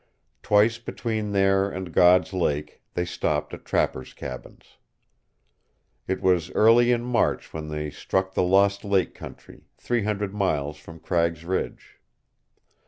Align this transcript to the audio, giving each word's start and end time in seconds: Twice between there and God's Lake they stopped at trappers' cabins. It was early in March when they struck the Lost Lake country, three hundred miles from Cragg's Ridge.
Twice 0.41 0.79
between 0.79 1.31
there 1.31 1.69
and 1.69 1.93
God's 1.93 2.33
Lake 2.33 2.81
they 2.95 3.05
stopped 3.05 3.53
at 3.53 3.65
trappers' 3.65 4.15
cabins. 4.15 4.77
It 6.07 6.23
was 6.23 6.49
early 6.53 6.91
in 6.91 7.03
March 7.03 7.53
when 7.53 7.67
they 7.67 7.91
struck 7.91 8.33
the 8.33 8.41
Lost 8.41 8.83
Lake 8.83 9.13
country, 9.13 9.65
three 9.77 10.01
hundred 10.03 10.33
miles 10.33 10.77
from 10.77 10.99
Cragg's 10.99 11.45
Ridge. 11.45 11.99